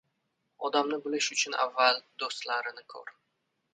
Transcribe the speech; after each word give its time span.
•Odamni 0.69 0.97
bilish 1.03 1.27
uchun 1.37 1.57
avval 1.65 1.99
do‘stlarini 2.25 2.87
ko‘r. 2.95 3.13